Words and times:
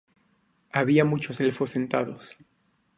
Había 0.71 1.05
muchos 1.05 1.39
elfos 1.41 1.69
sentados. 1.69 2.35